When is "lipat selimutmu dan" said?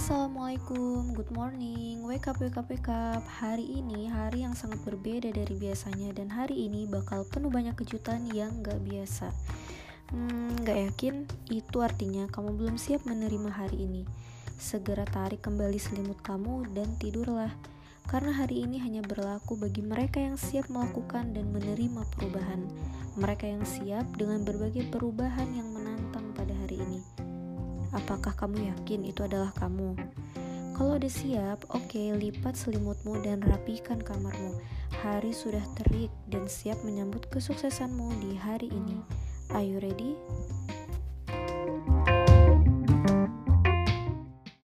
32.16-33.44